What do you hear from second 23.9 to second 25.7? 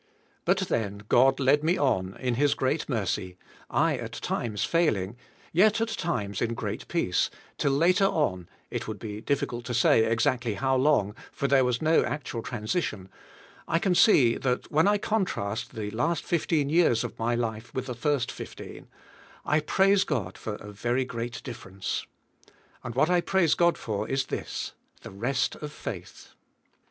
is this: the rest